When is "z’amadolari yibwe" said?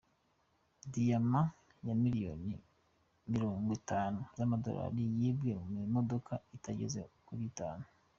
4.37-5.51